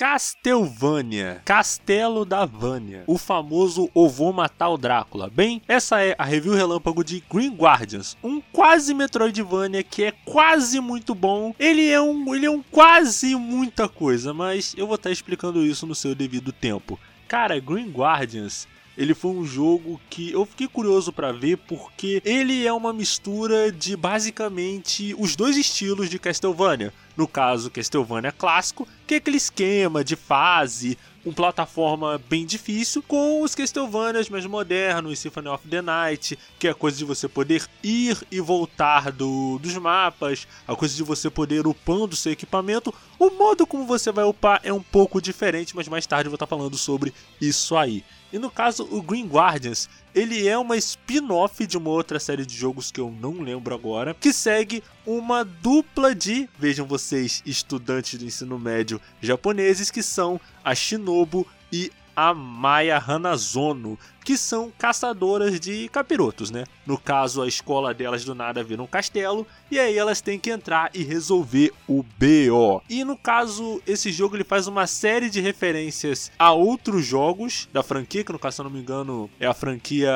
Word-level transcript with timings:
Castlevania, 0.00 1.42
Castelo 1.44 2.24
da 2.24 2.46
Vânia, 2.46 3.04
o 3.06 3.18
famoso 3.18 3.90
Eu 3.94 4.08
Vou 4.08 4.32
Matar 4.32 4.70
o 4.70 4.78
Drácula. 4.78 5.28
Bem, 5.28 5.60
essa 5.68 6.02
é 6.02 6.14
a 6.16 6.24
review 6.24 6.54
relâmpago 6.54 7.04
de 7.04 7.22
Green 7.30 7.54
Guardians, 7.54 8.16
um 8.24 8.40
quase 8.40 8.94
Metroidvania 8.94 9.82
que 9.82 10.04
é 10.04 10.12
quase 10.24 10.80
muito 10.80 11.14
bom. 11.14 11.54
Ele 11.58 11.86
é 11.86 12.00
um, 12.00 12.34
ele 12.34 12.46
é 12.46 12.50
um 12.50 12.62
quase 12.62 13.36
muita 13.36 13.90
coisa, 13.90 14.32
mas 14.32 14.74
eu 14.74 14.86
vou 14.86 14.96
estar 14.96 15.10
explicando 15.10 15.62
isso 15.62 15.86
no 15.86 15.94
seu 15.94 16.14
devido 16.14 16.50
tempo. 16.50 16.98
Cara, 17.28 17.60
Green 17.60 17.90
Guardians 17.90 18.66
ele 18.96 19.14
foi 19.14 19.30
um 19.30 19.44
jogo 19.44 20.00
que 20.10 20.32
eu 20.32 20.44
fiquei 20.44 20.68
curioso 20.68 21.12
para 21.12 21.32
ver 21.32 21.56
porque 21.56 22.20
ele 22.24 22.66
é 22.66 22.72
uma 22.72 22.92
mistura 22.92 23.70
de 23.70 23.96
basicamente 23.96 25.14
os 25.18 25.36
dois 25.36 25.56
estilos 25.56 26.08
de 26.10 26.18
Castlevania. 26.18 26.92
No 27.16 27.26
caso, 27.28 27.70
Castlevania 27.70 28.32
clássico, 28.32 28.86
que 29.06 29.14
é 29.14 29.16
aquele 29.18 29.36
esquema 29.36 30.02
de 30.02 30.16
fase, 30.16 30.96
uma 31.24 31.34
plataforma 31.34 32.20
bem 32.28 32.46
difícil, 32.46 33.02
com 33.02 33.42
os 33.42 33.54
Castlevanias 33.54 34.28
mais 34.28 34.46
modernos, 34.46 35.18
Symphony 35.18 35.48
of 35.48 35.68
the 35.68 35.82
Night, 35.82 36.38
que 36.58 36.66
é 36.66 36.70
a 36.70 36.74
coisa 36.74 36.96
de 36.96 37.04
você 37.04 37.28
poder 37.28 37.68
ir 37.82 38.16
e 38.30 38.40
voltar 38.40 39.12
do, 39.12 39.58
dos 39.58 39.76
mapas, 39.76 40.48
a 40.66 40.74
coisa 40.74 40.94
de 40.94 41.02
você 41.02 41.28
poder 41.28 41.66
upando 41.66 42.16
seu 42.16 42.32
equipamento. 42.32 42.94
O 43.18 43.30
modo 43.30 43.66
como 43.66 43.86
você 43.86 44.10
vai 44.10 44.24
upar 44.24 44.60
é 44.64 44.72
um 44.72 44.82
pouco 44.82 45.20
diferente, 45.20 45.76
mas 45.76 45.88
mais 45.88 46.06
tarde 46.06 46.26
eu 46.26 46.30
vou 46.30 46.36
estar 46.36 46.46
falando 46.46 46.76
sobre 46.76 47.12
isso 47.40 47.76
aí. 47.76 48.02
E 48.32 48.38
no 48.38 48.50
caso, 48.50 48.88
o 48.90 49.02
Green 49.02 49.26
Guardians, 49.26 49.88
ele 50.14 50.46
é 50.46 50.56
uma 50.58 50.76
spin-off 50.76 51.66
de 51.66 51.76
uma 51.76 51.90
outra 51.90 52.18
série 52.18 52.44
de 52.44 52.56
jogos 52.56 52.90
que 52.90 53.00
eu 53.00 53.10
não 53.10 53.40
lembro 53.40 53.74
agora, 53.74 54.14
que 54.14 54.32
segue 54.32 54.82
uma 55.06 55.44
dupla 55.44 56.14
de, 56.14 56.48
vejam 56.58 56.86
vocês, 56.86 57.42
estudantes 57.46 58.18
do 58.18 58.24
ensino 58.24 58.58
médio 58.58 59.00
japoneses, 59.20 59.90
que 59.90 60.02
são 60.02 60.40
a 60.64 60.74
Shinobu 60.74 61.46
e 61.72 61.92
a 62.14 62.34
Maya 62.34 63.02
Hanazono, 63.04 63.98
que 64.24 64.36
são 64.36 64.72
caçadoras 64.78 65.58
de 65.58 65.88
capirotos, 65.88 66.50
né? 66.50 66.64
No 66.86 66.98
caso, 66.98 67.42
a 67.42 67.48
escola 67.48 67.94
delas 67.94 68.24
do 68.24 68.34
nada 68.34 68.62
vira 68.62 68.82
um 68.82 68.86
castelo 68.86 69.46
e 69.70 69.78
aí 69.78 69.96
elas 69.96 70.20
têm 70.20 70.38
que 70.38 70.50
entrar 70.50 70.90
e 70.94 71.02
resolver 71.02 71.72
o 71.88 72.02
BO. 72.02 72.82
E 72.88 73.04
no 73.04 73.16
caso, 73.16 73.80
esse 73.86 74.12
jogo 74.12 74.36
ele 74.36 74.44
faz 74.44 74.66
uma 74.66 74.86
série 74.86 75.30
de 75.30 75.40
referências 75.40 76.30
a 76.38 76.52
outros 76.52 77.04
jogos 77.04 77.68
da 77.72 77.82
franquia, 77.82 78.24
que 78.24 78.32
no 78.32 78.38
caso, 78.38 78.56
se 78.56 78.60
eu 78.60 78.64
não 78.64 78.70
me 78.70 78.80
engano, 78.80 79.30
é 79.38 79.46
a 79.46 79.54
franquia 79.54 80.12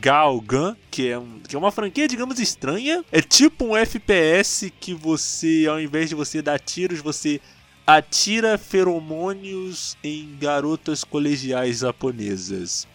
Galgan, 0.00 0.76
que 0.90 1.08
é, 1.08 1.18
um, 1.18 1.40
que 1.46 1.54
é 1.54 1.58
uma 1.58 1.70
franquia, 1.70 2.08
digamos, 2.08 2.38
estranha. 2.40 3.04
É 3.12 3.20
tipo 3.20 3.66
um 3.66 3.76
FPS 3.76 4.72
que 4.80 4.94
você, 4.94 5.66
ao 5.68 5.80
invés 5.80 6.08
de 6.08 6.14
você 6.14 6.40
dar 6.40 6.58
tiros, 6.58 7.00
você 7.00 7.40
atira 7.86 8.58
feromônios 8.58 9.96
em 10.02 10.36
garotas 10.38 11.04
colegiais 11.04 11.78
japonesas. 11.78 12.86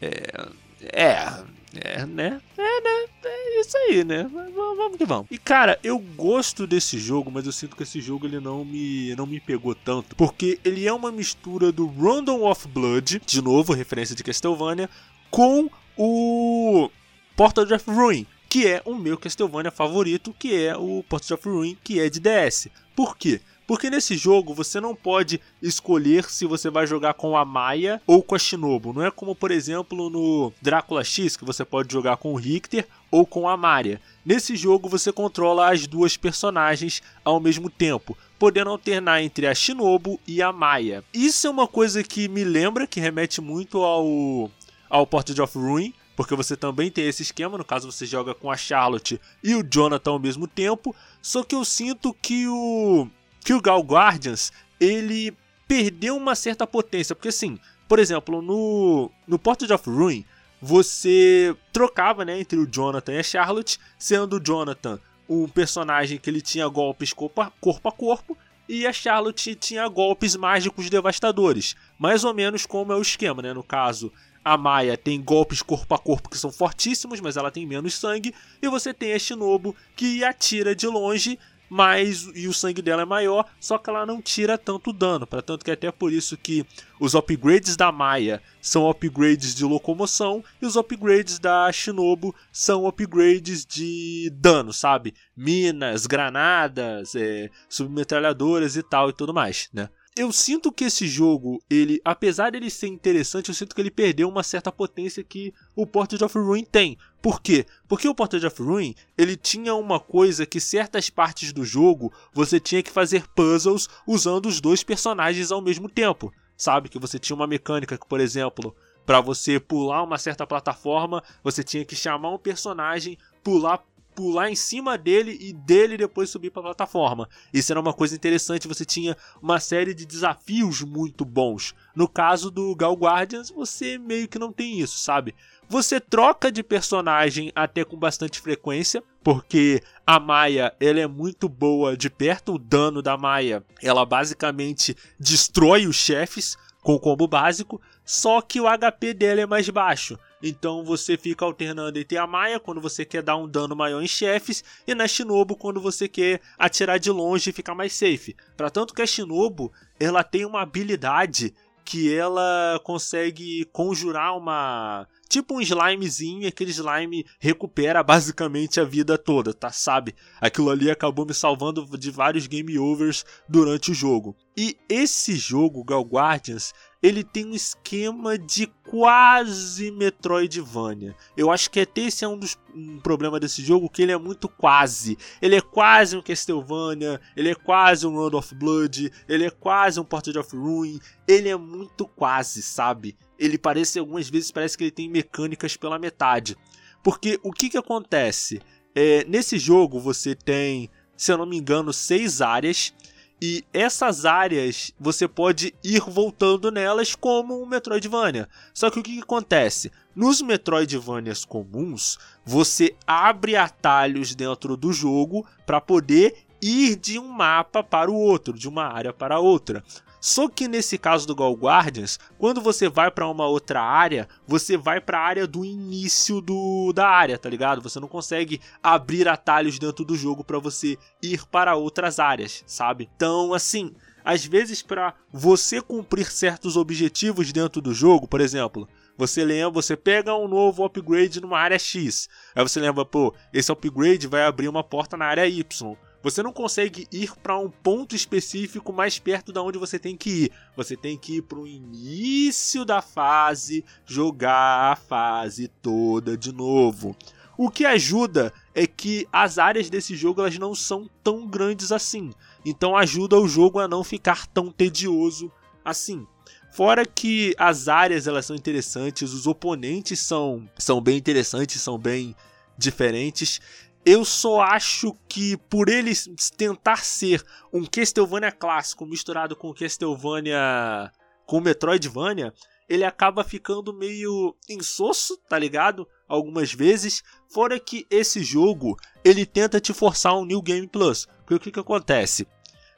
É. 0.00 0.48
É. 0.92 1.56
É, 1.78 2.06
né? 2.06 2.40
É, 2.56 2.80
né? 2.80 3.06
É 3.24 3.60
isso 3.60 3.76
aí, 3.76 4.04
né? 4.04 4.26
Vamos 4.32 4.96
que 4.96 5.04
vamos. 5.04 5.26
E 5.30 5.36
cara, 5.36 5.78
eu 5.82 5.98
gosto 5.98 6.66
desse 6.66 6.98
jogo, 6.98 7.30
mas 7.30 7.44
eu 7.44 7.52
sinto 7.52 7.76
que 7.76 7.82
esse 7.82 8.00
jogo 8.00 8.26
ele 8.26 8.40
não 8.40 8.64
me 8.64 9.14
não 9.14 9.26
me 9.26 9.40
pegou 9.40 9.74
tanto, 9.74 10.16
porque 10.16 10.58
ele 10.64 10.86
é 10.86 10.92
uma 10.92 11.12
mistura 11.12 11.70
do 11.70 11.86
Random 11.86 12.44
of 12.44 12.66
Blood, 12.68 13.20
de 13.26 13.42
novo, 13.42 13.74
referência 13.74 14.14
de 14.14 14.24
Castlevania, 14.24 14.88
com 15.30 15.68
o 15.96 16.90
Portal 17.36 17.64
of 17.64 17.90
Ruin, 17.90 18.26
que 18.48 18.66
é 18.66 18.80
o 18.84 18.94
meu 18.94 19.18
Castlevania 19.18 19.70
favorito, 19.70 20.34
que 20.38 20.54
é 20.54 20.76
o 20.76 21.04
Portal 21.06 21.36
of 21.36 21.48
Ruin, 21.48 21.76
que 21.82 22.00
é 22.00 22.08
de 22.08 22.20
DS. 22.20 22.68
Por 22.94 23.16
quê? 23.18 23.40
Porque 23.66 23.90
nesse 23.90 24.16
jogo 24.16 24.54
você 24.54 24.80
não 24.80 24.94
pode 24.94 25.40
escolher 25.60 26.30
se 26.30 26.46
você 26.46 26.70
vai 26.70 26.86
jogar 26.86 27.14
com 27.14 27.36
a 27.36 27.44
Maia 27.44 28.00
ou 28.06 28.22
com 28.22 28.34
a 28.34 28.38
Shinobu. 28.38 28.92
Não 28.92 29.04
é 29.04 29.10
como, 29.10 29.34
por 29.34 29.50
exemplo, 29.50 30.08
no 30.08 30.52
Drácula 30.62 31.02
X, 31.02 31.36
que 31.36 31.44
você 31.44 31.64
pode 31.64 31.92
jogar 31.92 32.16
com 32.16 32.32
o 32.32 32.36
Richter 32.36 32.86
ou 33.10 33.26
com 33.26 33.48
a 33.48 33.56
Maria. 33.56 34.00
Nesse 34.24 34.56
jogo 34.56 34.88
você 34.88 35.12
controla 35.12 35.72
as 35.72 35.86
duas 35.86 36.16
personagens 36.16 37.02
ao 37.24 37.40
mesmo 37.40 37.68
tempo, 37.68 38.16
podendo 38.38 38.70
alternar 38.70 39.22
entre 39.22 39.46
a 39.46 39.54
Shinobu 39.54 40.20
e 40.26 40.40
a 40.40 40.52
Maia. 40.52 41.02
Isso 41.12 41.46
é 41.46 41.50
uma 41.50 41.66
coisa 41.66 42.04
que 42.04 42.28
me 42.28 42.44
lembra, 42.44 42.86
que 42.86 43.00
remete 43.00 43.40
muito 43.40 43.82
ao, 43.82 44.50
ao 44.88 45.06
Portrait 45.06 45.40
of 45.40 45.58
Ruin, 45.58 45.92
porque 46.14 46.34
você 46.34 46.56
também 46.56 46.90
tem 46.90 47.06
esse 47.06 47.22
esquema, 47.22 47.58
no 47.58 47.64
caso 47.64 47.90
você 47.90 48.06
joga 48.06 48.34
com 48.34 48.50
a 48.50 48.56
Charlotte 48.56 49.20
e 49.42 49.54
o 49.54 49.62
Jonathan 49.62 50.12
ao 50.12 50.18
mesmo 50.18 50.46
tempo, 50.46 50.94
só 51.20 51.42
que 51.42 51.54
eu 51.54 51.64
sinto 51.64 52.14
que 52.14 52.46
o 52.48 53.08
que 53.46 53.54
o 53.54 53.60
Gal 53.60 53.80
Guardians 53.80 54.52
ele 54.80 55.32
perdeu 55.68 56.16
uma 56.16 56.34
certa 56.34 56.66
potência, 56.66 57.14
porque 57.14 57.28
assim, 57.28 57.60
por 57.88 58.00
exemplo, 58.00 58.42
no 58.42 59.08
no 59.24 59.38
Portrait 59.38 59.72
of 59.72 59.88
Ruin, 59.88 60.24
você 60.60 61.54
trocava, 61.72 62.24
né, 62.24 62.40
entre 62.40 62.58
o 62.58 62.66
Jonathan 62.66 63.12
e 63.12 63.18
a 63.18 63.22
Charlotte, 63.22 63.78
sendo 63.96 64.36
o 64.36 64.40
Jonathan 64.44 64.98
um 65.28 65.46
personagem 65.46 66.18
que 66.18 66.28
ele 66.28 66.40
tinha 66.40 66.66
golpes 66.66 67.12
corpo 67.12 67.40
a 67.40 67.52
corpo, 67.60 67.88
a 67.88 67.92
corpo 67.92 68.36
e 68.68 68.84
a 68.84 68.92
Charlotte 68.92 69.54
tinha 69.54 69.86
golpes 69.86 70.34
mágicos 70.34 70.90
devastadores, 70.90 71.76
mais 71.96 72.24
ou 72.24 72.34
menos 72.34 72.66
como 72.66 72.92
é 72.92 72.96
o 72.96 73.02
esquema, 73.02 73.42
né? 73.42 73.52
No 73.52 73.62
caso, 73.62 74.12
a 74.44 74.56
Maia 74.56 74.96
tem 74.96 75.22
golpes 75.22 75.62
corpo 75.62 75.94
a 75.94 75.98
corpo 75.98 76.28
que 76.28 76.38
são 76.38 76.50
fortíssimos, 76.50 77.20
mas 77.20 77.36
ela 77.36 77.52
tem 77.52 77.64
menos 77.64 77.94
sangue, 77.94 78.34
e 78.60 78.68
você 78.68 78.92
tem 78.92 79.12
a 79.12 79.18
Shinobu 79.20 79.76
que 79.94 80.24
atira 80.24 80.74
de 80.74 80.88
longe 80.88 81.38
mas 81.68 82.30
e 82.34 82.46
o 82.48 82.52
sangue 82.52 82.82
dela 82.82 83.02
é 83.02 83.04
maior, 83.06 83.44
só 83.60 83.78
que 83.78 83.90
ela 83.90 84.06
não 84.06 84.22
tira 84.22 84.56
tanto 84.56 84.92
dano, 84.92 85.26
para 85.26 85.42
tanto 85.42 85.64
que 85.64 85.70
é 85.70 85.74
até 85.74 85.90
por 85.90 86.12
isso 86.12 86.36
que 86.36 86.66
os 86.98 87.14
upgrades 87.14 87.76
da 87.76 87.92
Maia 87.92 88.42
são 88.60 88.88
upgrades 88.88 89.54
de 89.54 89.64
locomoção 89.64 90.42
e 90.60 90.66
os 90.66 90.76
upgrades 90.76 91.38
da 91.38 91.70
Shinobu 91.70 92.34
são 92.50 92.86
upgrades 92.86 93.64
de 93.64 94.30
dano, 94.34 94.72
sabe? 94.72 95.14
Minas, 95.36 96.06
granadas, 96.06 97.14
é, 97.14 97.50
submetralhadoras 97.68 98.76
e 98.76 98.82
tal 98.82 99.10
e 99.10 99.12
tudo 99.12 99.34
mais, 99.34 99.68
né? 99.72 99.88
Eu 100.16 100.32
sinto 100.32 100.72
que 100.72 100.84
esse 100.84 101.06
jogo, 101.06 101.62
ele, 101.68 102.00
apesar 102.02 102.50
dele 102.50 102.70
ser 102.70 102.86
interessante, 102.86 103.50
eu 103.50 103.54
sinto 103.54 103.74
que 103.74 103.80
ele 103.82 103.90
perdeu 103.90 104.26
uma 104.26 104.42
certa 104.42 104.72
potência 104.72 105.22
que 105.22 105.52
o 105.74 105.86
Portrait 105.86 106.24
of 106.24 106.38
Ruin 106.38 106.64
tem. 106.64 106.96
Por 107.20 107.42
quê? 107.42 107.66
Porque 107.86 108.08
o 108.08 108.14
Portrait 108.14 108.46
of 108.46 108.62
Ruin, 108.62 108.94
ele 109.18 109.36
tinha 109.36 109.74
uma 109.74 110.00
coisa 110.00 110.46
que 110.46 110.58
certas 110.58 111.10
partes 111.10 111.52
do 111.52 111.66
jogo 111.66 112.10
você 112.32 112.58
tinha 112.58 112.82
que 112.82 112.90
fazer 112.90 113.28
puzzles 113.28 113.90
usando 114.06 114.46
os 114.46 114.58
dois 114.58 114.82
personagens 114.82 115.52
ao 115.52 115.60
mesmo 115.60 115.86
tempo. 115.86 116.32
Sabe 116.56 116.88
que 116.88 116.98
você 116.98 117.18
tinha 117.18 117.36
uma 117.36 117.46
mecânica 117.46 117.98
que, 117.98 118.06
por 118.06 118.18
exemplo, 118.18 118.74
para 119.04 119.20
você 119.20 119.60
pular 119.60 120.02
uma 120.02 120.16
certa 120.16 120.46
plataforma, 120.46 121.22
você 121.44 121.62
tinha 121.62 121.84
que 121.84 121.94
chamar 121.94 122.30
um 122.30 122.38
personagem, 122.38 123.18
pular 123.44 123.84
pular 124.16 124.50
em 124.50 124.56
cima 124.56 124.96
dele 124.96 125.36
e 125.38 125.52
dele 125.52 125.98
depois 125.98 126.30
subir 126.30 126.50
para 126.50 126.60
a 126.62 126.64
plataforma. 126.64 127.28
Isso 127.52 127.70
era 127.70 127.78
uma 127.78 127.92
coisa 127.92 128.16
interessante, 128.16 128.66
você 128.66 128.84
tinha 128.84 129.14
uma 129.42 129.60
série 129.60 129.92
de 129.92 130.06
desafios 130.06 130.80
muito 130.80 131.22
bons. 131.24 131.74
No 131.94 132.08
caso 132.08 132.50
do 132.50 132.74
Gal 132.74 132.94
Guardians, 132.94 133.50
você 133.50 133.98
meio 133.98 134.26
que 134.26 134.38
não 134.38 134.50
tem 134.50 134.80
isso, 134.80 134.98
sabe? 134.98 135.34
Você 135.68 136.00
troca 136.00 136.50
de 136.50 136.62
personagem 136.62 137.52
até 137.54 137.84
com 137.84 137.96
bastante 137.96 138.40
frequência, 138.40 139.02
porque 139.22 139.82
a 140.06 140.18
Maia 140.18 140.72
ela 140.80 141.00
é 141.00 141.06
muito 141.06 141.48
boa 141.48 141.96
de 141.96 142.08
perto, 142.08 142.54
o 142.54 142.58
dano 142.58 143.02
da 143.02 143.18
Maia 143.18 143.62
ela 143.82 144.06
basicamente 144.06 144.96
destrói 145.20 145.86
os 145.86 145.96
chefes 145.96 146.56
com 146.82 146.94
o 146.94 147.00
combo 147.00 147.26
básico, 147.26 147.80
só 148.04 148.40
que 148.40 148.60
o 148.60 148.66
HP 148.66 149.12
dela 149.12 149.40
é 149.40 149.46
mais 149.46 149.68
baixo. 149.68 150.16
Então 150.48 150.84
você 150.84 151.16
fica 151.16 151.44
alternando 151.44 151.98
entre 151.98 152.16
a 152.16 152.26
Maia 152.26 152.60
quando 152.60 152.80
você 152.80 153.04
quer 153.04 153.22
dar 153.22 153.36
um 153.36 153.48
dano 153.48 153.74
maior 153.74 154.02
em 154.02 154.08
chefes 154.08 154.62
e 154.86 154.94
na 154.94 155.08
Shinobu 155.08 155.56
quando 155.56 155.80
você 155.80 156.08
quer 156.08 156.40
atirar 156.58 156.98
de 156.98 157.10
longe 157.10 157.50
e 157.50 157.52
ficar 157.52 157.74
mais 157.74 157.92
safe. 157.92 158.36
Para 158.56 158.70
tanto 158.70 158.94
que 158.94 159.02
a 159.02 159.06
Shinobu, 159.06 159.72
ela 159.98 160.22
tem 160.22 160.44
uma 160.44 160.62
habilidade 160.62 161.54
que 161.84 162.12
ela 162.12 162.80
consegue 162.82 163.64
conjurar 163.66 164.36
uma 164.36 165.06
tipo 165.28 165.54
um 165.54 165.60
slimezinho 165.60 166.48
aquele 166.48 166.70
slime 166.72 167.24
recupera 167.38 168.02
basicamente 168.02 168.80
a 168.80 168.84
vida 168.84 169.16
toda, 169.16 169.54
tá? 169.54 169.70
Sabe? 169.70 170.14
Aquilo 170.40 170.70
ali 170.70 170.90
acabou 170.90 171.24
me 171.24 171.32
salvando 171.32 171.86
de 171.96 172.10
vários 172.10 172.48
game 172.48 172.76
overs 172.76 173.24
durante 173.48 173.92
o 173.92 173.94
jogo. 173.94 174.36
E 174.56 174.76
esse 174.88 175.36
jogo, 175.36 175.84
Gal 175.84 176.02
Guardians, 176.02 176.72
ele 177.02 177.22
tem 177.22 177.46
um 177.46 177.54
esquema 177.54 178.38
de 178.38 178.66
quase 178.88 179.90
Metroidvania. 179.90 181.14
Eu 181.36 181.50
acho 181.50 181.70
que 181.70 181.80
até 181.80 182.02
esse 182.02 182.24
é 182.24 182.28
um 182.28 182.38
dos 182.38 182.56
um 182.74 182.98
problema 183.00 183.40
desse 183.40 183.62
jogo, 183.62 183.88
que 183.88 184.02
ele 184.02 184.12
é 184.12 184.18
muito 184.18 184.48
quase. 184.48 185.16
Ele 185.40 185.56
é 185.56 185.60
quase 185.60 186.16
um 186.16 186.22
Castlevania, 186.22 187.20
ele 187.34 187.50
é 187.50 187.54
quase 187.54 188.06
um 188.06 188.14
Round 188.14 188.36
of 188.36 188.54
Blood, 188.54 189.10
ele 189.26 189.46
é 189.46 189.50
quase 189.50 189.98
um 189.98 190.04
Portrait 190.04 190.38
of 190.38 190.54
Ruin, 190.54 191.00
ele 191.26 191.48
é 191.48 191.56
muito 191.56 192.06
quase, 192.06 192.62
sabe? 192.62 193.16
Ele 193.38 193.56
parece 193.56 193.98
algumas 193.98 194.28
vezes 194.28 194.50
parece 194.50 194.76
que 194.76 194.84
ele 194.84 194.90
tem 194.90 195.08
mecânicas 195.08 195.76
pela 195.76 195.98
metade. 195.98 196.56
Porque 197.02 197.40
o 197.42 197.52
que 197.52 197.70
que 197.70 197.78
acontece? 197.78 198.60
É, 198.94 199.24
nesse 199.24 199.58
jogo 199.58 199.98
você 200.00 200.34
tem, 200.34 200.90
se 201.16 201.32
eu 201.32 201.38
não 201.38 201.46
me 201.46 201.56
engano, 201.56 201.92
seis 201.92 202.40
áreas 202.40 202.92
E 203.40 203.64
essas 203.72 204.24
áreas 204.24 204.92
você 204.98 205.28
pode 205.28 205.74
ir 205.84 206.00
voltando 206.00 206.70
nelas 206.70 207.14
como 207.14 207.62
um 207.62 207.66
Metroidvania. 207.66 208.48
Só 208.72 208.90
que 208.90 208.98
o 208.98 209.02
que, 209.02 209.14
que 209.14 209.22
acontece? 209.22 209.92
Nos 210.14 210.40
Metroidvanias 210.40 211.44
comuns, 211.44 212.18
você 212.44 212.96
abre 213.06 213.54
atalhos 213.54 214.34
dentro 214.34 214.76
do 214.76 214.90
jogo 214.92 215.46
para 215.66 215.80
poder 215.80 216.46
ir 216.62 216.96
de 216.96 217.18
um 217.18 217.28
mapa 217.28 217.82
para 217.82 218.10
o 218.10 218.14
outro, 218.14 218.54
de 218.54 218.68
uma 218.68 218.84
área 218.84 219.12
para 219.12 219.38
outra. 219.38 219.84
Só 220.28 220.48
que 220.48 220.66
nesse 220.66 220.98
caso 220.98 221.24
do 221.24 221.36
Gal 221.36 221.52
Guardians, 221.52 222.18
quando 222.36 222.60
você 222.60 222.88
vai 222.88 223.12
para 223.12 223.28
uma 223.28 223.46
outra 223.46 223.80
área, 223.80 224.28
você 224.44 224.76
vai 224.76 225.00
para 225.00 225.20
a 225.20 225.24
área 225.24 225.46
do 225.46 225.64
início 225.64 226.40
do, 226.40 226.92
da 226.92 227.08
área, 227.08 227.38
tá 227.38 227.48
ligado? 227.48 227.80
Você 227.80 228.00
não 228.00 228.08
consegue 228.08 228.60
abrir 228.82 229.28
atalhos 229.28 229.78
dentro 229.78 230.04
do 230.04 230.16
jogo 230.16 230.42
para 230.42 230.58
você 230.58 230.98
ir 231.22 231.46
para 231.46 231.76
outras 231.76 232.18
áreas, 232.18 232.64
sabe? 232.66 233.08
Então, 233.14 233.54
assim, 233.54 233.94
às 234.24 234.44
vezes 234.44 234.82
para 234.82 235.14
você 235.32 235.80
cumprir 235.80 236.28
certos 236.28 236.76
objetivos 236.76 237.52
dentro 237.52 237.80
do 237.80 237.94
jogo, 237.94 238.26
por 238.26 238.40
exemplo, 238.40 238.88
você 239.16 239.44
lembra, 239.44 239.70
você 239.70 239.96
pega 239.96 240.34
um 240.34 240.48
novo 240.48 240.84
upgrade 240.84 241.40
numa 241.40 241.60
área 241.60 241.78
X. 241.78 242.28
Aí 242.52 242.64
você 242.64 242.80
lembra, 242.80 243.04
pô, 243.04 243.32
esse 243.52 243.70
upgrade 243.70 244.26
vai 244.26 244.42
abrir 244.42 244.66
uma 244.66 244.82
porta 244.82 245.16
na 245.16 245.26
área 245.26 245.46
Y. 245.46 245.96
Você 246.26 246.42
não 246.42 246.52
consegue 246.52 247.06
ir 247.12 247.36
para 247.40 247.56
um 247.56 247.70
ponto 247.70 248.16
específico 248.16 248.92
mais 248.92 249.16
perto 249.16 249.52
da 249.52 249.62
onde 249.62 249.78
você 249.78 249.96
tem 249.96 250.16
que 250.16 250.28
ir. 250.28 250.52
Você 250.76 250.96
tem 250.96 251.16
que 251.16 251.36
ir 251.36 251.42
para 251.42 251.60
o 251.60 251.68
início 251.68 252.84
da 252.84 253.00
fase, 253.00 253.84
jogar 254.04 254.90
a 254.90 254.96
fase 254.96 255.68
toda 255.80 256.36
de 256.36 256.52
novo. 256.52 257.14
O 257.56 257.70
que 257.70 257.86
ajuda 257.86 258.52
é 258.74 258.88
que 258.88 259.28
as 259.32 259.56
áreas 259.56 259.88
desse 259.88 260.16
jogo 260.16 260.40
elas 260.40 260.58
não 260.58 260.74
são 260.74 261.08
tão 261.22 261.46
grandes 261.46 261.92
assim. 261.92 262.32
Então 262.64 262.96
ajuda 262.96 263.38
o 263.38 263.46
jogo 263.46 263.78
a 263.78 263.86
não 263.86 264.02
ficar 264.02 264.48
tão 264.48 264.72
tedioso 264.72 265.48
assim. 265.84 266.26
Fora 266.72 267.06
que 267.06 267.54
as 267.56 267.86
áreas 267.86 268.26
elas 268.26 268.44
são 268.46 268.56
interessantes, 268.56 269.32
os 269.32 269.46
oponentes 269.46 270.18
são, 270.18 270.68
são 270.76 271.00
bem 271.00 271.16
interessantes, 271.16 271.80
são 271.80 271.96
bem 271.96 272.34
diferentes. 272.76 273.60
Eu 274.08 274.24
só 274.24 274.60
acho 274.60 275.12
que 275.28 275.56
por 275.56 275.88
ele 275.88 276.12
tentar 276.56 276.98
ser 276.98 277.44
um 277.72 277.84
Castlevania 277.84 278.52
clássico 278.52 279.04
misturado 279.04 279.56
com 279.56 279.74
Castlevania 279.74 281.10
com 281.44 281.60
Metroidvania, 281.60 282.54
ele 282.88 283.04
acaba 283.04 283.42
ficando 283.42 283.92
meio 283.92 284.54
insosso, 284.70 285.36
tá 285.48 285.58
ligado? 285.58 286.06
Algumas 286.28 286.72
vezes. 286.72 287.24
Fora 287.52 287.80
que 287.80 288.06
esse 288.08 288.44
jogo, 288.44 288.96
ele 289.24 289.44
tenta 289.44 289.80
te 289.80 289.92
forçar 289.92 290.36
um 290.36 290.44
New 290.44 290.62
Game 290.62 290.86
Plus. 290.86 291.26
Porque 291.38 291.54
o 291.54 291.60
que, 291.60 291.72
que 291.72 291.80
acontece? 291.80 292.46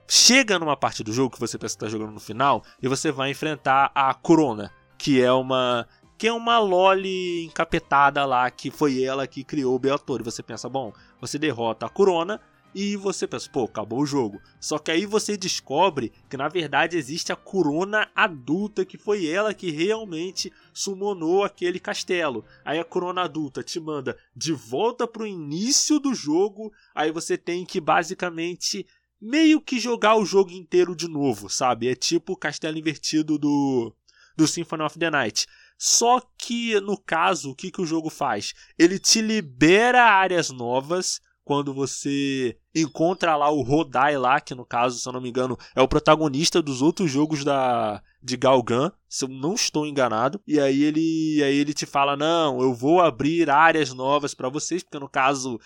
Chega 0.07 0.59
numa 0.59 0.77
parte 0.77 1.03
do 1.03 1.13
jogo 1.13 1.35
que 1.35 1.41
você 1.41 1.57
pensa 1.57 1.75
que 1.75 1.85
tá 1.85 1.89
jogando 1.89 2.13
no 2.13 2.21
final 2.21 2.63
e 2.83 2.89
você 2.89 3.11
vai 3.11 3.31
enfrentar 3.31 3.91
a 3.95 4.13
Corona, 4.13 4.71
que 4.99 5.23
é 5.23 5.33
uma 5.33 5.89
que 6.19 6.27
é 6.27 6.33
uma 6.33 6.59
Loli 6.59 7.45
encapetada 7.45 8.25
lá, 8.27 8.51
que 8.51 8.73
foi 8.73 9.03
ela 9.03 9.27
que 9.27 9.45
criou 9.45 9.77
o 9.77 9.79
Beator. 9.79 10.21
E 10.21 10.25
você 10.25 10.43
pensa, 10.43 10.69
bom, 10.69 10.93
você 11.21 11.39
derrota 11.39 11.87
a 11.87 11.89
Corona 11.89 12.41
e 12.75 12.97
você 12.97 13.27
pensa, 13.27 13.49
pô, 13.49 13.65
acabou 13.65 14.01
o 14.01 14.07
jogo. 14.07 14.41
Só 14.61 14.79
que 14.79 14.91
aí 14.91 15.07
você 15.07 15.37
descobre 15.37 16.13
que 16.29 16.37
na 16.37 16.49
verdade 16.49 16.97
existe 16.97 17.33
a 17.33 17.37
Corona 17.37 18.11
adulta, 18.17 18.85
que 18.85 18.99
foi 18.99 19.27
ela 19.27 19.55
que 19.55 19.71
realmente 19.71 20.53
summonou 20.73 21.45
aquele 21.45 21.79
castelo. 21.79 22.45
Aí 22.65 22.81
a 22.81 22.85
Corona 22.85 23.23
adulta 23.23 23.63
te 23.63 23.79
manda 23.79 24.19
de 24.35 24.53
volta 24.53 25.07
pro 25.07 25.27
início 25.27 26.01
do 26.01 26.13
jogo, 26.13 26.73
aí 26.95 27.13
você 27.13 27.39
tem 27.39 27.65
que 27.65 27.81
basicamente 27.81 28.85
meio 29.21 29.61
que 29.61 29.79
jogar 29.79 30.17
o 30.17 30.25
jogo 30.25 30.51
inteiro 30.51 30.97
de 30.97 31.09
novo, 31.09 31.49
sabe? 31.49 31.89
É 31.89 31.95
tipo 31.95 32.33
o 32.33 32.37
castelo 32.37 32.77
invertido 32.77 33.39
do 33.39 33.95
do 34.37 34.47
Symphony 34.47 34.85
of 34.85 34.97
the 34.97 35.11
Night. 35.11 35.49
Só 35.79 36.21
que 36.37 36.81
no 36.81 36.99
caso, 36.99 37.51
o 37.51 37.55
que, 37.55 37.71
que 37.71 37.81
o 37.81 37.87
jogo 37.87 38.11
faz? 38.11 38.53
Ele 38.77 38.99
te 38.99 39.23
libera 39.23 40.03
áreas 40.03 40.51
novas 40.51 41.21
quando 41.45 41.73
você 41.73 42.59
encontra 42.75 43.37
lá 43.37 43.49
o 43.49 43.63
Rodai 43.63 44.19
lá, 44.19 44.41
que 44.41 44.55
no 44.55 44.67
caso, 44.67 44.99
se 44.99 45.09
eu 45.09 45.13
não 45.13 45.21
me 45.21 45.31
engano, 45.31 45.57
é 45.75 45.81
o 45.81 45.89
protagonista 45.89 46.61
dos 46.61 46.83
outros 46.83 47.11
jogos 47.11 47.45
da 47.45 48.03
de 48.21 48.37
Galgan, 48.37 48.93
se 49.09 49.25
eu 49.25 49.29
não 49.29 49.55
estou 49.55 49.87
enganado. 49.87 50.41
E 50.47 50.59
aí 50.61 50.83
ele 50.83 51.43
aí 51.43 51.57
ele 51.57 51.73
te 51.73 51.87
fala: 51.87 52.17
"Não, 52.17 52.61
eu 52.61 52.75
vou 52.75 53.01
abrir 53.01 53.49
áreas 53.49 53.95
novas 53.95 54.35
para 54.35 54.49
vocês", 54.49 54.83
porque 54.83 54.99
no 54.99 55.09
caso 55.09 55.59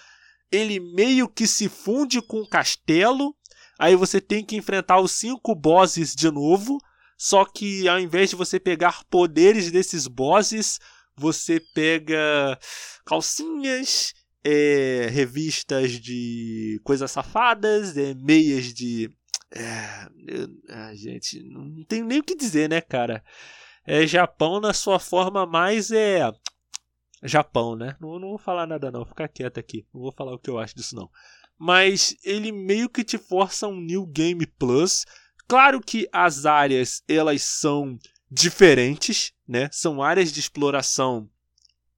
ele 0.52 0.78
meio 0.78 1.26
que 1.26 1.46
se 1.46 1.68
funde 1.68 2.20
com 2.20 2.42
o 2.42 2.48
castelo. 2.48 3.34
Aí 3.78 3.96
você 3.96 4.20
tem 4.20 4.44
que 4.44 4.54
enfrentar 4.54 5.00
os 5.00 5.12
cinco 5.12 5.54
bosses 5.54 6.14
de 6.14 6.30
novo 6.30 6.78
só 7.22 7.44
que 7.44 7.86
ao 7.86 8.00
invés 8.00 8.30
de 8.30 8.34
você 8.34 8.58
pegar 8.58 9.04
poderes 9.04 9.70
desses 9.70 10.08
bosses, 10.08 10.80
você 11.16 11.60
pega 11.72 12.58
calcinhas, 13.06 14.12
é, 14.42 15.06
revistas 15.08 16.00
de 16.00 16.80
coisas 16.82 17.12
safadas, 17.12 17.96
é, 17.96 18.12
meias 18.14 18.74
de. 18.74 19.08
É, 19.52 20.08
ah, 20.68 20.92
gente, 20.96 21.40
não 21.44 21.84
tem 21.84 22.02
nem 22.02 22.18
o 22.18 22.24
que 22.24 22.34
dizer, 22.34 22.68
né, 22.68 22.80
cara? 22.80 23.22
É 23.86 24.04
Japão 24.04 24.58
na 24.58 24.72
sua 24.72 24.98
forma 24.98 25.46
mais 25.46 25.92
é. 25.92 26.28
Japão, 27.22 27.76
né? 27.76 27.96
Não, 28.00 28.18
não 28.18 28.30
vou 28.30 28.38
falar 28.38 28.66
nada, 28.66 28.90
não, 28.90 29.06
ficar 29.06 29.28
quieto 29.28 29.58
aqui. 29.58 29.86
Não 29.94 30.00
vou 30.00 30.10
falar 30.10 30.34
o 30.34 30.40
que 30.40 30.50
eu 30.50 30.58
acho 30.58 30.74
disso, 30.74 30.96
não. 30.96 31.08
Mas 31.56 32.16
ele 32.24 32.50
meio 32.50 32.88
que 32.88 33.04
te 33.04 33.16
força 33.16 33.68
um 33.68 33.80
New 33.80 34.04
Game 34.06 34.44
Plus 34.44 35.04
Claro 35.52 35.82
que 35.82 36.08
as 36.10 36.46
áreas 36.46 37.02
elas 37.06 37.42
são 37.42 37.98
diferentes, 38.30 39.34
né? 39.46 39.68
São 39.70 40.02
áreas 40.02 40.32
de 40.32 40.40
exploração 40.40 41.28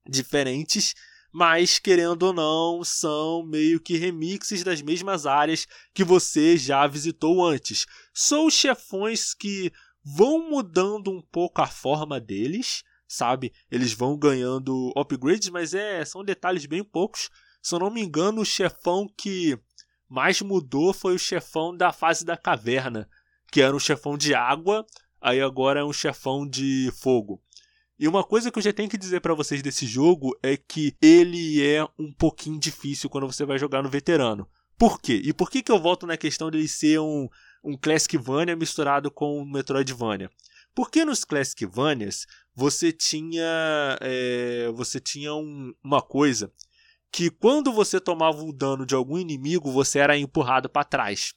diferentes, 0.05 0.93
mas 1.31 1.79
querendo 1.79 2.23
ou 2.23 2.33
não, 2.33 2.83
são 2.83 3.45
meio 3.45 3.79
que 3.79 3.95
remixes 3.95 4.61
das 4.61 4.81
mesmas 4.81 5.25
áreas 5.25 5.65
que 5.93 6.03
você 6.03 6.57
já 6.57 6.85
visitou 6.85 7.47
antes. 7.47 7.85
São 8.13 8.49
chefões 8.49 9.33
que 9.33 9.71
vão 10.03 10.49
mudando 10.49 11.09
um 11.09 11.21
pouco 11.21 11.61
a 11.61 11.67
forma 11.67 12.19
deles, 12.19 12.83
sabe? 13.07 13.53
Eles 13.71 13.93
vão 13.93 14.17
ganhando 14.17 14.91
upgrades, 14.97 15.47
mas 15.47 15.73
é, 15.73 16.03
são 16.03 16.25
detalhes 16.25 16.65
bem 16.65 16.83
poucos. 16.83 17.29
Se 17.61 17.73
eu 17.73 17.79
não 17.79 17.89
me 17.89 18.01
engano, 18.01 18.41
o 18.41 18.45
chefão 18.45 19.07
que 19.17 19.57
mais 20.09 20.41
mudou 20.41 20.93
foi 20.93 21.15
o 21.15 21.19
chefão 21.19 21.73
da 21.73 21.93
fase 21.93 22.25
da 22.25 22.35
caverna, 22.35 23.09
que 23.51 23.61
era 23.61 23.75
um 23.75 23.79
chefão 23.79 24.17
de 24.17 24.33
água, 24.33 24.85
aí 25.21 25.41
agora 25.41 25.79
é 25.79 25.83
um 25.83 25.93
chefão 25.93 26.47
de 26.47 26.91
fogo. 27.01 27.41
E 27.97 28.07
uma 28.07 28.23
coisa 28.23 28.51
que 28.51 28.59
eu 28.59 28.63
já 28.63 28.73
tenho 28.73 28.89
que 28.89 28.97
dizer 28.97 29.21
para 29.21 29.33
vocês 29.33 29.61
desse 29.61 29.85
jogo 29.85 30.37
é 30.43 30.57
que 30.57 30.95
ele 31.01 31.65
é 31.65 31.83
um 31.97 32.11
pouquinho 32.11 32.59
difícil 32.59 33.09
quando 33.09 33.25
você 33.25 33.45
vai 33.45 33.57
jogar 33.57 33.81
no 33.81 33.89
veterano. 33.89 34.47
Por 34.77 34.99
quê? 34.99 35.21
E 35.23 35.33
por 35.33 35.49
que, 35.49 35.63
que 35.63 35.71
eu 35.71 35.79
volto 35.79 36.05
na 36.05 36.17
questão 36.17 36.51
dele 36.51 36.67
ser 36.67 36.99
um, 36.99 37.29
um 37.63 37.77
Classicvania 37.77 38.55
misturado 38.55 39.09
com 39.09 39.41
um 39.41 39.45
Metroidvania? 39.45 40.29
Porque 40.73 41.05
nos 41.05 41.23
Classicvanias 41.23 42.27
você 42.53 42.91
tinha, 42.91 43.97
é, 44.01 44.69
você 44.75 44.99
tinha 44.99 45.33
um, 45.33 45.73
uma 45.81 46.01
coisa 46.01 46.51
que 47.09 47.29
quando 47.29 47.71
você 47.71 47.97
tomava 47.97 48.43
o 48.43 48.51
dano 48.51 48.85
de 48.85 48.93
algum 48.93 49.17
inimigo, 49.17 49.71
você 49.71 49.99
era 49.99 50.17
empurrado 50.17 50.67
para 50.67 50.83
trás. 50.83 51.33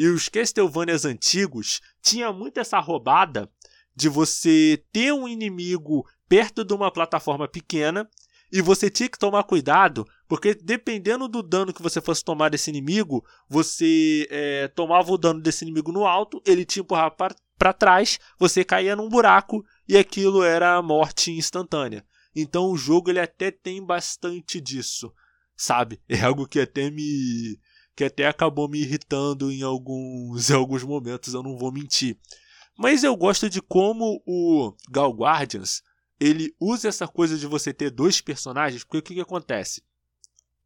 E 0.00 0.08
os 0.08 0.30
Castlevanias 0.30 1.04
antigos 1.04 1.82
tinha 2.00 2.32
muito 2.32 2.58
essa 2.58 2.80
roubada 2.80 3.50
de 3.94 4.08
você 4.08 4.82
ter 4.90 5.12
um 5.12 5.28
inimigo 5.28 6.08
perto 6.26 6.64
de 6.64 6.72
uma 6.72 6.90
plataforma 6.90 7.46
pequena 7.46 8.08
e 8.50 8.62
você 8.62 8.88
tinha 8.88 9.10
que 9.10 9.18
tomar 9.18 9.44
cuidado, 9.44 10.06
porque 10.26 10.54
dependendo 10.54 11.28
do 11.28 11.42
dano 11.42 11.70
que 11.70 11.82
você 11.82 12.00
fosse 12.00 12.24
tomar 12.24 12.48
desse 12.48 12.70
inimigo, 12.70 13.22
você 13.46 14.26
é, 14.30 14.68
tomava 14.68 15.12
o 15.12 15.18
dano 15.18 15.38
desse 15.38 15.66
inimigo 15.66 15.92
no 15.92 16.06
alto, 16.06 16.40
ele 16.46 16.64
te 16.64 16.80
empurrava 16.80 17.14
para 17.58 17.74
trás, 17.74 18.18
você 18.38 18.64
caía 18.64 18.96
num 18.96 19.10
buraco 19.10 19.62
e 19.86 19.98
aquilo 19.98 20.42
era 20.42 20.76
a 20.76 20.82
morte 20.82 21.30
instantânea. 21.30 22.02
Então 22.34 22.70
o 22.70 22.76
jogo 22.78 23.10
ele 23.10 23.20
até 23.20 23.50
tem 23.50 23.84
bastante 23.84 24.62
disso, 24.62 25.12
sabe? 25.54 26.00
É 26.08 26.22
algo 26.22 26.48
que 26.48 26.58
até 26.58 26.90
me 26.90 27.58
que 28.00 28.04
até 28.04 28.26
acabou 28.26 28.66
me 28.66 28.80
irritando 28.80 29.52
em 29.52 29.62
alguns, 29.62 30.48
em 30.48 30.54
alguns 30.54 30.82
momentos, 30.82 31.34
eu 31.34 31.42
não 31.42 31.58
vou 31.58 31.70
mentir. 31.70 32.16
Mas 32.78 33.04
eu 33.04 33.14
gosto 33.14 33.50
de 33.50 33.60
como 33.60 34.22
o 34.26 34.74
Gal 34.90 35.12
Guardians 35.12 35.82
ele 36.18 36.54
usa 36.58 36.88
essa 36.88 37.06
coisa 37.06 37.36
de 37.36 37.46
você 37.46 37.74
ter 37.74 37.90
dois 37.90 38.18
personagens, 38.22 38.84
porque 38.84 38.98
o 38.98 39.02
que, 39.02 39.14
que 39.14 39.20
acontece? 39.20 39.82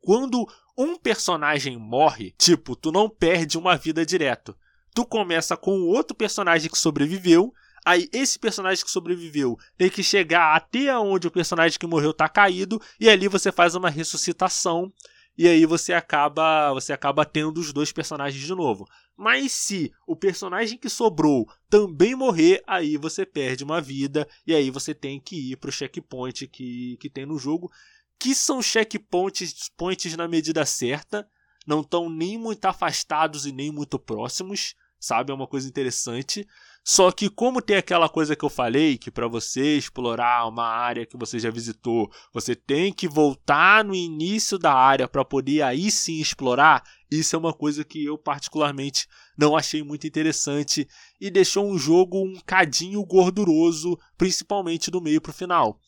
Quando 0.00 0.46
um 0.78 0.96
personagem 0.96 1.76
morre, 1.76 2.32
tipo, 2.38 2.76
tu 2.76 2.92
não 2.92 3.08
perde 3.08 3.58
uma 3.58 3.76
vida 3.76 4.06
direto. 4.06 4.56
Tu 4.94 5.04
começa 5.04 5.56
com 5.56 5.82
outro 5.82 6.16
personagem 6.16 6.70
que 6.70 6.78
sobreviveu, 6.78 7.52
aí 7.84 8.08
esse 8.12 8.38
personagem 8.38 8.84
que 8.84 8.90
sobreviveu 8.90 9.58
tem 9.76 9.90
que 9.90 10.04
chegar 10.04 10.54
até 10.54 10.96
onde 10.96 11.26
o 11.26 11.32
personagem 11.32 11.78
que 11.80 11.86
morreu 11.86 12.14
tá 12.14 12.28
caído, 12.28 12.80
e 13.00 13.08
ali 13.08 13.26
você 13.26 13.50
faz 13.50 13.74
uma 13.74 13.90
ressuscitação 13.90 14.92
e 15.36 15.48
aí 15.48 15.66
você 15.66 15.92
acaba 15.92 16.72
você 16.72 16.92
acaba 16.92 17.24
tendo 17.24 17.58
os 17.58 17.72
dois 17.72 17.92
personagens 17.92 18.42
de 18.42 18.54
novo. 18.54 18.86
Mas 19.16 19.52
se 19.52 19.92
o 20.06 20.16
personagem 20.16 20.78
que 20.78 20.88
sobrou 20.88 21.48
também 21.68 22.14
morrer, 22.14 22.62
aí 22.66 22.96
você 22.96 23.24
perde 23.24 23.64
uma 23.64 23.80
vida 23.80 24.28
e 24.46 24.54
aí 24.54 24.70
você 24.70 24.94
tem 24.94 25.20
que 25.20 25.52
ir 25.52 25.56
pro 25.56 25.72
checkpoint 25.72 26.46
que, 26.48 26.96
que 26.98 27.10
tem 27.10 27.26
no 27.26 27.38
jogo, 27.38 27.70
que 28.18 28.34
são 28.34 28.62
checkpoints 28.62 29.70
points 29.76 30.16
na 30.16 30.26
medida 30.26 30.64
certa, 30.64 31.28
não 31.66 31.80
estão 31.80 32.08
nem 32.08 32.38
muito 32.38 32.64
afastados 32.64 33.46
e 33.46 33.52
nem 33.52 33.70
muito 33.70 33.98
próximos, 33.98 34.74
sabe? 34.98 35.30
É 35.30 35.34
uma 35.34 35.46
coisa 35.46 35.68
interessante. 35.68 36.46
Só 36.86 37.10
que 37.10 37.30
como 37.30 37.62
tem 37.62 37.76
aquela 37.76 38.10
coisa 38.10 38.36
que 38.36 38.44
eu 38.44 38.50
falei, 38.50 38.98
que 38.98 39.10
para 39.10 39.26
você 39.26 39.78
explorar 39.78 40.46
uma 40.46 40.66
área 40.66 41.06
que 41.06 41.16
você 41.16 41.38
já 41.38 41.50
visitou, 41.50 42.12
você 42.30 42.54
tem 42.54 42.92
que 42.92 43.08
voltar 43.08 43.82
no 43.82 43.94
início 43.94 44.58
da 44.58 44.74
área 44.74 45.08
para 45.08 45.24
poder 45.24 45.62
aí 45.62 45.90
sim 45.90 46.20
explorar, 46.20 46.84
isso 47.10 47.34
é 47.34 47.38
uma 47.38 47.54
coisa 47.54 47.84
que 47.84 48.04
eu 48.04 48.18
particularmente 48.18 49.08
não 49.34 49.56
achei 49.56 49.82
muito 49.82 50.06
interessante 50.06 50.86
e 51.18 51.30
deixou 51.30 51.66
um 51.66 51.78
jogo 51.78 52.22
um 52.22 52.38
cadinho 52.44 53.02
gorduroso, 53.06 53.98
principalmente 54.18 54.90
do 54.90 55.00
meio 55.00 55.22
pro 55.22 55.32
final. 55.32 55.80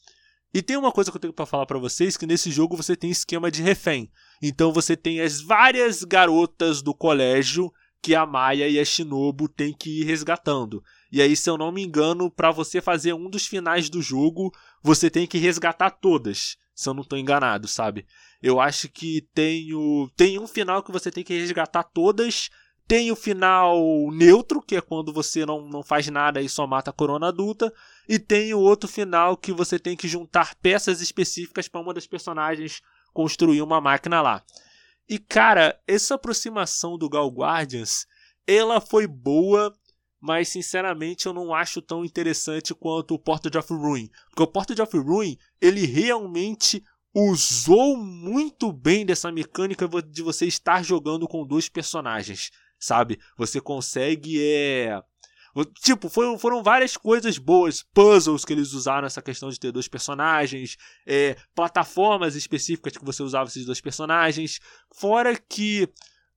E 0.55 0.63
tem 0.63 0.79
uma 0.79 0.91
coisa 0.91 1.11
que 1.11 1.19
eu 1.19 1.21
tenho 1.21 1.35
para 1.35 1.45
falar 1.45 1.67
para 1.67 1.79
vocês 1.79 2.17
que 2.17 2.27
nesse 2.27 2.51
jogo 2.51 2.75
você 2.75 2.97
tem 2.97 3.11
esquema 3.11 3.51
de 3.51 3.63
refém. 3.63 4.11
Então 4.41 4.73
você 4.73 4.97
tem 4.97 5.21
as 5.21 5.43
várias 5.43 6.03
garotas 6.03 6.81
do 6.81 6.95
colégio 6.95 7.71
que 8.07 8.15
a 8.15 8.25
Maia 8.25 8.69
e 8.69 8.79
a 8.79 8.85
Shinobu 8.85 9.49
têm 9.49 9.73
que 9.73 10.03
ir 10.03 10.05
resgatando. 10.05 10.81
E 11.11 11.21
aí, 11.21 11.35
se 11.35 11.51
eu 11.51 11.59
não 11.59 11.73
me 11.73 11.83
engano, 11.83 12.31
para 12.31 12.53
você 12.53 12.81
fazer 12.81 13.13
um 13.15 13.29
dos 13.29 13.49
finais 13.49 13.91
do 13.91 14.01
jogo, 14.01 14.55
você 14.81 15.11
tem 15.11 15.27
que 15.27 15.39
resgatar 15.39 15.91
todas. 15.91 16.57
Se 16.73 16.89
eu 16.89 16.95
não 16.95 17.03
estou 17.03 17.19
enganado, 17.19 17.67
sabe? 17.67 18.07
Eu 18.41 18.61
acho 18.61 18.89
que 18.89 19.27
tem, 19.35 19.75
o... 19.75 20.09
tem 20.17 20.39
um 20.39 20.47
final 20.47 20.85
que 20.85 20.93
você 20.93 21.11
tem 21.11 21.25
que 21.25 21.37
resgatar 21.37 21.83
todas. 21.83 22.49
Tem 22.87 23.11
o 23.11 23.17
final 23.17 23.77
neutro, 24.13 24.63
que 24.63 24.77
é 24.77 24.81
quando 24.81 25.13
você 25.13 25.45
não, 25.45 25.69
não 25.69 25.83
faz 25.83 26.07
nada 26.07 26.41
e 26.41 26.49
só 26.49 26.65
mata 26.65 26.91
a 26.91 26.95
corona 26.95 27.27
adulta. 27.27 27.73
E 28.09 28.21
tem 28.21 28.55
o 28.55 28.61
outro 28.61 28.89
final 28.89 29.37
que 29.37 29.51
você 29.51 29.81
tem 29.81 29.97
que 29.97 30.07
juntar 30.07 30.55
peças 30.63 31.01
específicas 31.01 31.67
para 31.67 31.81
uma 31.81 31.93
das 31.93 32.07
personagens 32.07 32.81
construir 33.13 33.63
uma 33.63 33.81
máquina 33.81 34.23
lá. 34.23 34.45
E 35.09 35.19
cara, 35.19 35.81
essa 35.87 36.17
aproximação 36.17 36.99
do 36.99 37.09
Gal 37.09 37.29
Guardians, 37.29 38.07
ela 38.47 38.81
foi 38.81 39.07
boa, 39.07 39.73
mas 40.21 40.49
sinceramente 40.49 41.27
eu 41.27 41.33
não 41.33 41.55
acho 41.55 41.81
tão 41.81 42.05
interessante 42.05 42.75
quanto 42.75 43.15
o 43.15 43.19
Portrait 43.19 43.57
of 43.57 43.73
Ruin. 43.73 44.11
Porque 44.29 44.43
o 44.43 44.47
Portrait 44.47 44.83
of 44.83 44.99
Ruin, 44.99 45.39
ele 45.61 45.87
realmente 45.87 46.83
usou 47.15 47.97
muito 47.97 48.73
bem 48.73 49.07
dessa 49.07 49.31
mecânica 49.31 49.89
de 50.03 50.23
você 50.23 50.45
estar 50.47 50.85
jogando 50.85 51.27
com 51.27 51.47
dois 51.47 51.69
personagens, 51.69 52.51
sabe? 52.79 53.19
Você 53.39 53.61
consegue 53.61 54.43
é 54.43 55.01
Tipo, 55.65 56.09
foram, 56.09 56.63
várias 56.63 56.97
coisas 56.97 57.39
boas, 57.39 57.83
puzzles 57.95 58.45
que 58.45 58.53
eles 58.53 58.73
usaram 58.73 59.07
essa 59.07 59.23
questão 59.23 59.49
de 59.49 59.59
ter 59.59 59.73
dois 59.73 59.89
personagens, 59.89 60.77
é, 61.07 61.37
plataformas 61.55 62.35
específicas 62.35 62.97
que 62.97 63.05
você 63.05 63.23
usava 63.23 63.49
esses 63.49 63.65
dois 63.65 63.81
personagens. 63.81 64.61
Fora 64.95 65.35
que 65.37 65.89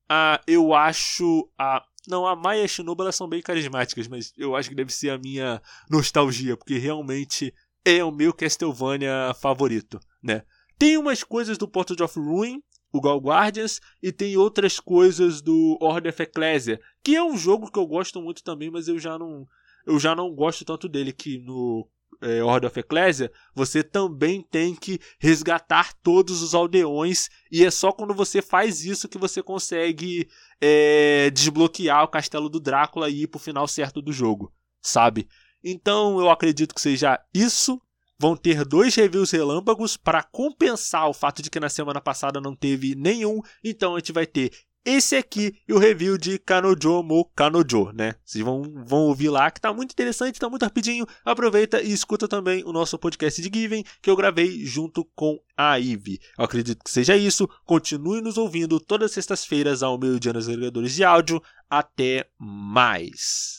ah, 0.09 0.41
eu 0.47 0.73
acho 0.73 1.49
a. 1.57 1.83
Não, 2.07 2.25
a 2.25 2.35
Maya 2.35 2.61
e 2.61 2.65
a 2.65 2.67
Shinobu 2.67 3.03
elas 3.03 3.15
são 3.15 3.27
bem 3.27 3.41
carismáticas, 3.41 4.07
mas 4.07 4.33
eu 4.37 4.55
acho 4.55 4.69
que 4.69 4.75
deve 4.75 4.91
ser 4.91 5.11
a 5.11 5.17
minha 5.17 5.61
nostalgia, 5.89 6.57
porque 6.57 6.77
realmente 6.77 7.53
é 7.85 8.03
o 8.03 8.11
meu 8.11 8.33
Castlevania 8.33 9.33
favorito, 9.39 9.99
né? 10.23 10.43
Tem 10.77 10.97
umas 10.97 11.23
coisas 11.23 11.57
do 11.57 11.67
Portal 11.67 12.05
of 12.05 12.17
Ruin 12.17 12.63
o 12.91 13.01
Gal 13.01 13.17
Guardians 13.19 13.79
e 14.01 14.11
tem 14.11 14.37
outras 14.37 14.79
coisas 14.79 15.41
do 15.41 15.77
Order 15.79 16.11
of 16.11 16.23
Ecclesia, 16.23 16.79
que 17.03 17.15
é 17.15 17.23
um 17.23 17.37
jogo 17.37 17.71
que 17.71 17.79
eu 17.79 17.85
gosto 17.85 18.21
muito 18.21 18.43
também, 18.43 18.69
mas 18.69 18.87
eu 18.87 18.97
já 18.99 19.17
não 19.17 19.47
eu 19.85 19.99
já 19.99 20.15
não 20.15 20.33
gosto 20.33 20.65
tanto 20.65 20.87
dele 20.87 21.11
que 21.11 21.39
no 21.39 21.87
é, 22.21 22.43
Order 22.43 22.69
of 22.69 22.79
Ecclesia, 22.79 23.31
você 23.53 23.83
também 23.83 24.41
tem 24.41 24.75
que 24.75 24.99
resgatar 25.19 25.93
todos 26.01 26.41
os 26.41 26.53
aldeões 26.53 27.29
e 27.51 27.65
é 27.65 27.71
só 27.71 27.91
quando 27.91 28.13
você 28.13 28.41
faz 28.41 28.83
isso 28.83 29.07
que 29.07 29.17
você 29.17 29.41
consegue 29.41 30.27
é, 30.59 31.29
desbloquear 31.31 32.03
o 32.03 32.09
castelo 32.09 32.49
do 32.49 32.59
Drácula 32.59 33.09
e 33.09 33.23
ir 33.23 33.27
pro 33.27 33.39
final 33.39 33.67
certo 33.67 34.01
do 34.01 34.11
jogo, 34.11 34.53
sabe? 34.81 35.27
Então 35.63 36.19
eu 36.19 36.29
acredito 36.29 36.73
que 36.73 36.81
seja 36.81 37.19
isso 37.33 37.81
vão 38.19 38.35
ter 38.35 38.65
dois 38.65 38.93
reviews 38.95 39.31
relâmpagos 39.31 39.95
para 39.95 40.21
compensar 40.21 41.07
o 41.07 41.13
fato 41.13 41.41
de 41.41 41.49
que 41.49 41.59
na 41.59 41.69
semana 41.69 42.01
passada 42.01 42.41
não 42.41 42.55
teve 42.55 42.93
nenhum. 42.95 43.41
Então 43.63 43.95
a 43.95 43.99
gente 43.99 44.11
vai 44.11 44.25
ter 44.25 44.51
esse 44.85 45.15
aqui 45.15 45.55
e 45.67 45.73
o 45.73 45.77
review 45.77 46.17
de 46.17 46.39
Kanojo 46.39 47.03
Mo 47.03 47.25
Kanojo, 47.35 47.91
né? 47.91 48.15
Vocês 48.23 48.43
vão, 48.43 48.63
vão 48.85 48.99
ouvir 49.01 49.29
lá 49.29 49.51
que 49.51 49.59
tá 49.59 49.73
muito 49.73 49.91
interessante, 49.91 50.39
tá 50.39 50.49
muito 50.49 50.63
rapidinho. 50.63 51.05
Aproveita 51.23 51.81
e 51.81 51.91
escuta 51.91 52.27
também 52.27 52.63
o 52.65 52.71
nosso 52.71 52.97
podcast 52.97 53.41
de 53.41 53.51
Given 53.53 53.83
que 54.01 54.09
eu 54.09 54.15
gravei 54.15 54.65
junto 54.65 55.05
com 55.15 55.39
a 55.55 55.77
Ive. 55.79 56.19
Eu 56.37 56.45
acredito 56.45 56.83
que 56.83 56.89
seja 56.89 57.15
isso. 57.15 57.47
Continue 57.65 58.21
nos 58.21 58.37
ouvindo 58.37 58.79
todas 58.79 59.11
as 59.11 59.13
sextas-feiras 59.13 59.83
ao 59.83 59.97
meio-dia 59.97 60.33
nos 60.33 60.47
agregadores 60.47 60.95
de 60.95 61.03
áudio. 61.03 61.41
Até 61.69 62.29
mais! 62.39 63.58